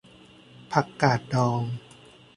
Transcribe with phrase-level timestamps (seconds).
[0.71, 1.61] ผักกาดดอง